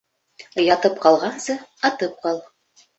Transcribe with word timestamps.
Ятып 0.69 0.97
ҡалғансы, 1.05 1.59
атып 1.93 2.21
ҡал. 2.29 2.45